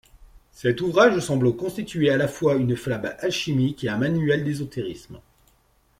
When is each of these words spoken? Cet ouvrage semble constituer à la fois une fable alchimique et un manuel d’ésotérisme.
Cet 0.53 0.81
ouvrage 0.81 1.19
semble 1.19 1.55
constituer 1.55 2.09
à 2.09 2.17
la 2.17 2.27
fois 2.27 2.55
une 2.55 2.75
fable 2.75 3.15
alchimique 3.19 3.83
et 3.83 3.89
un 3.89 3.97
manuel 3.99 4.43
d’ésotérisme. 4.43 5.19